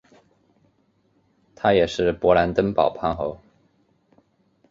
[1.53, 3.39] 他也是勃兰登堡藩侯。